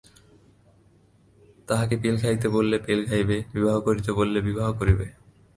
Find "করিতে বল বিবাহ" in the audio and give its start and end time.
3.85-4.67